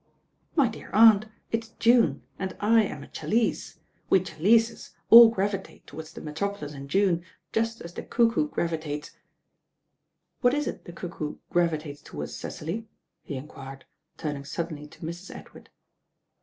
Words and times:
"My 0.55 0.67
dear 0.67 0.89
Aunt, 0.93 1.27
it's 1.51 1.69
June 1.77 2.23
and 2.39 2.57
I 2.59 2.81
am 2.81 3.03
a 3.03 3.07
Challicc. 3.07 3.77
We 4.09 4.19
Challices 4.19 4.95
all 5.11 5.29
gravitate 5.29 5.85
towards 5.85 6.11
the 6.13 6.21
metropolis 6.21 6.73
in 6.73 6.87
June 6.87 7.23
just 7.53 7.81
as 7.83 7.93
the 7.93 8.01
cuckoo 8.01 8.49
gravitates 8.49 9.11
What 10.39 10.55
is 10.55 10.65
it 10.65 10.85
the 10.85 10.91
cuckoo 10.91 11.35
gravitates 11.51 12.01
towards, 12.01 12.35
Cecily?" 12.35 12.87
he 13.21 13.37
en 13.37 13.47
quired, 13.47 13.85
turning 14.17 14.43
suddenly 14.43 14.87
to 14.87 15.01
Mrs. 15.05 15.35
Edward. 15.35 15.69